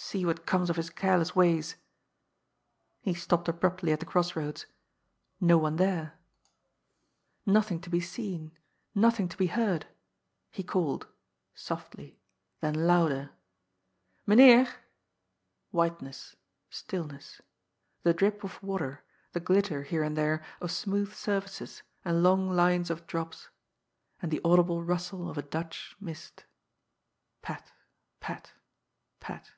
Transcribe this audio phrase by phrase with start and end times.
[0.00, 1.74] See what comes of his careless ways!"
[3.02, 4.64] He stopped abruptly at the cross roads.
[5.40, 5.90] No one there.
[5.96, 7.52] 10 GOD»S POOL.
[7.54, 8.58] Nothing to be seen.
[8.94, 9.86] Nothing to be heard.
[10.52, 11.08] He called—
[11.56, 12.16] softly,
[12.60, 13.32] then louder—
[14.26, 14.72] "Mynheer!"
[15.72, 16.36] Whiteness,
[16.70, 17.42] stillness.
[18.04, 19.02] The drip of water,
[19.32, 23.48] the glitter here and there of smooth sur faces, and long lines of drops.
[24.22, 26.44] And the audible rustle of a Dutch mist.
[27.42, 27.72] Pat!
[28.20, 28.52] Pat!
[29.18, 29.50] Pat!